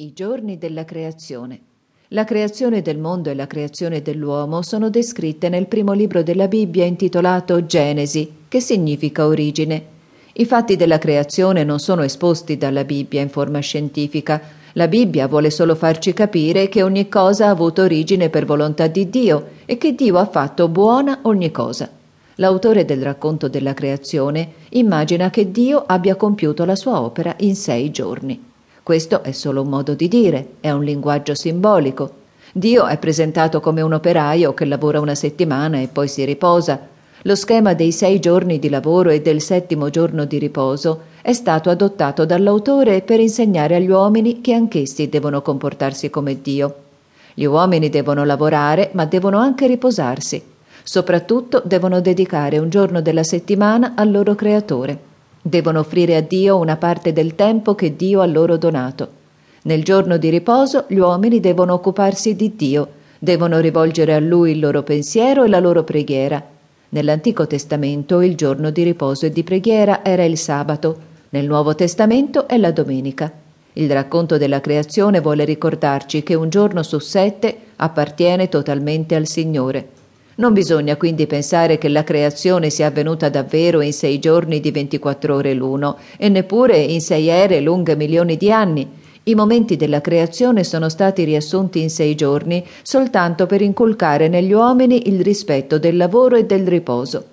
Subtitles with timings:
[0.00, 1.60] I giorni della creazione.
[2.08, 6.86] La creazione del mondo e la creazione dell'uomo sono descritte nel primo libro della Bibbia
[6.86, 9.84] intitolato Genesi, che significa origine.
[10.32, 14.40] I fatti della creazione non sono esposti dalla Bibbia in forma scientifica.
[14.72, 19.10] La Bibbia vuole solo farci capire che ogni cosa ha avuto origine per volontà di
[19.10, 21.90] Dio e che Dio ha fatto buona ogni cosa.
[22.36, 27.90] L'autore del racconto della creazione immagina che Dio abbia compiuto la sua opera in sei
[27.90, 28.48] giorni.
[28.90, 32.10] Questo è solo un modo di dire, è un linguaggio simbolico.
[32.52, 36.88] Dio è presentato come un operaio che lavora una settimana e poi si riposa.
[37.22, 41.70] Lo schema dei sei giorni di lavoro e del settimo giorno di riposo è stato
[41.70, 46.74] adottato dall'autore per insegnare agli uomini che anch'essi devono comportarsi come Dio.
[47.34, 50.42] Gli uomini devono lavorare, ma devono anche riposarsi.
[50.82, 55.09] Soprattutto devono dedicare un giorno della settimana al loro creatore.
[55.42, 59.08] Devono offrire a Dio una parte del tempo che Dio ha loro donato.
[59.62, 62.88] Nel giorno di riposo gli uomini devono occuparsi di Dio,
[63.18, 66.42] devono rivolgere a Lui il loro pensiero e la loro preghiera.
[66.90, 72.46] Nell'Antico Testamento il giorno di riposo e di preghiera era il sabato, nel Nuovo Testamento
[72.46, 73.32] è la domenica.
[73.74, 79.99] Il racconto della creazione vuole ricordarci che un giorno su sette appartiene totalmente al Signore.
[80.40, 85.34] Non bisogna quindi pensare che la creazione sia avvenuta davvero in sei giorni di 24
[85.34, 88.88] ore l'uno e neppure in sei ere lunghe milioni di anni.
[89.24, 95.10] I momenti della creazione sono stati riassunti in sei giorni soltanto per inculcare negli uomini
[95.10, 97.24] il rispetto del lavoro e del riposo.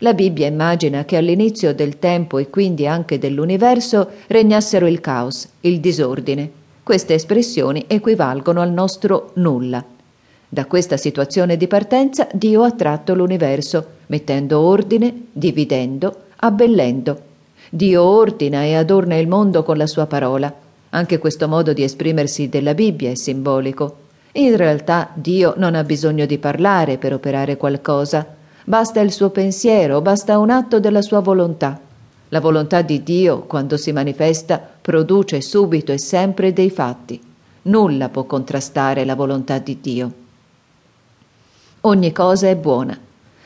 [0.00, 5.80] La Bibbia immagina che all'inizio del tempo e quindi anche dell'universo regnassero il caos, il
[5.80, 6.50] disordine.
[6.82, 9.91] Queste espressioni equivalgono al nostro nulla.
[10.54, 17.18] Da questa situazione di partenza Dio ha tratto l'universo, mettendo ordine, dividendo, abbellendo.
[17.70, 20.54] Dio ordina e adorna il mondo con la sua parola.
[20.90, 23.96] Anche questo modo di esprimersi della Bibbia è simbolico.
[24.32, 28.26] In realtà Dio non ha bisogno di parlare per operare qualcosa.
[28.62, 31.80] Basta il suo pensiero, basta un atto della sua volontà.
[32.28, 37.18] La volontà di Dio, quando si manifesta, produce subito e sempre dei fatti.
[37.62, 40.12] Nulla può contrastare la volontà di Dio.
[41.84, 42.96] Ogni cosa è buona.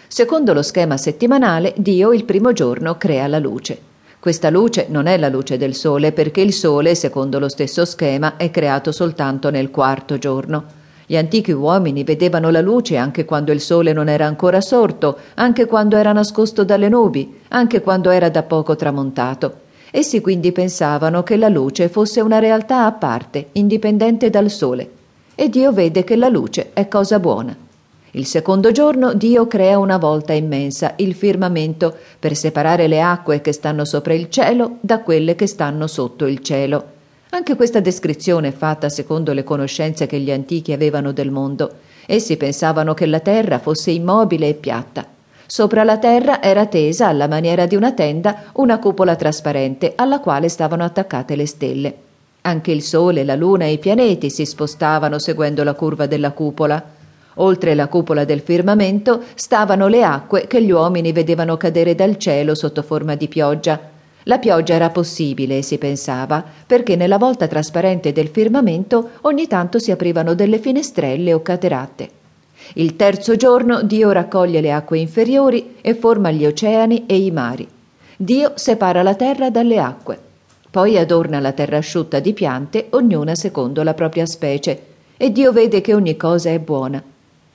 [0.09, 3.79] Secondo lo schema settimanale, Dio il primo giorno crea la luce.
[4.19, 8.37] Questa luce non è la luce del sole perché il sole, secondo lo stesso schema,
[8.37, 10.65] è creato soltanto nel quarto giorno.
[11.07, 15.65] Gli antichi uomini vedevano la luce anche quando il sole non era ancora sorto, anche
[15.65, 19.61] quando era nascosto dalle nubi, anche quando era da poco tramontato.
[19.91, 24.91] Essi quindi pensavano che la luce fosse una realtà a parte, indipendente dal sole.
[25.35, 27.65] E Dio vede che la luce è cosa buona.
[28.17, 33.53] Il secondo giorno Dio crea una volta immensa, il firmamento, per separare le acque che
[33.53, 36.85] stanno sopra il cielo da quelle che stanno sotto il cielo.
[37.29, 41.71] Anche questa descrizione è fatta secondo le conoscenze che gli antichi avevano del mondo.
[42.07, 45.05] Essi pensavano che la terra fosse immobile e piatta.
[45.45, 50.49] Sopra la terra era tesa, alla maniera di una tenda, una cupola trasparente alla quale
[50.49, 51.95] stavano attaccate le stelle.
[52.41, 56.95] Anche il sole, la luna e i pianeti si spostavano seguendo la curva della cupola.
[57.39, 62.55] Oltre la cupola del firmamento stavano le acque che gli uomini vedevano cadere dal cielo
[62.55, 63.79] sotto forma di pioggia.
[64.25, 69.91] La pioggia era possibile, si pensava, perché nella volta trasparente del firmamento ogni tanto si
[69.91, 72.11] aprivano delle finestrelle o cateratte.
[72.75, 77.69] Il terzo giorno Dio raccoglie le acque inferiori e forma gli oceani e i mari.
[78.17, 80.19] Dio separa la terra dalle acque.
[80.71, 84.83] Poi adorna la terra asciutta di piante, ognuna secondo la propria specie,
[85.17, 87.03] e Dio vede che ogni cosa è buona.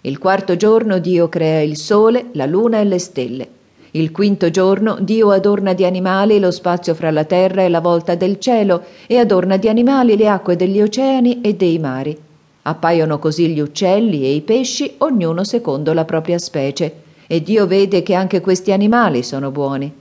[0.03, 3.47] Il quarto giorno Dio crea il sole, la luna e le stelle.
[3.91, 8.15] Il quinto giorno Dio adorna di animali lo spazio fra la terra e la volta
[8.15, 12.17] del cielo e adorna di animali le acque degli oceani e dei mari.
[12.63, 16.93] Appaiono così gli uccelli e i pesci, ognuno secondo la propria specie,
[17.27, 19.93] e Dio vede che anche questi animali sono buoni.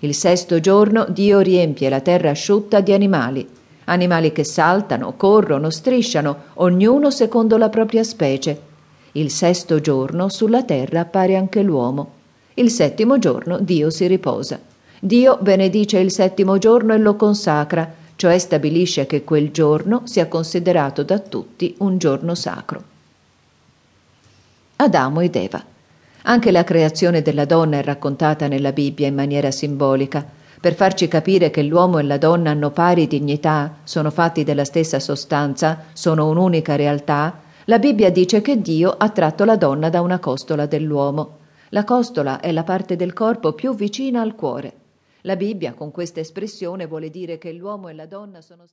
[0.00, 3.48] Il sesto giorno Dio riempie la terra asciutta di animali,
[3.84, 8.74] animali che saltano, corrono, strisciano, ognuno secondo la propria specie
[9.18, 12.12] il sesto giorno sulla terra appare anche l'uomo.
[12.54, 14.58] Il settimo giorno Dio si riposa.
[14.98, 21.02] Dio benedice il settimo giorno e lo consacra, cioè stabilisce che quel giorno sia considerato
[21.02, 22.82] da tutti un giorno sacro.
[24.76, 25.64] Adamo ed Eva.
[26.22, 30.26] Anche la creazione della donna è raccontata nella Bibbia in maniera simbolica,
[30.60, 34.98] per farci capire che l'uomo e la donna hanno pari dignità, sono fatti della stessa
[34.98, 40.20] sostanza, sono un'unica realtà, la Bibbia dice che Dio ha tratto la donna da una
[40.20, 41.38] costola dell'uomo.
[41.70, 44.72] La costola è la parte del corpo più vicina al cuore.
[45.22, 48.64] La Bibbia con questa espressione vuole dire che l'uomo e la donna sono